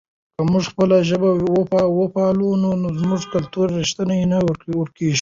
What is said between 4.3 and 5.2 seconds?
نه ورکېږي.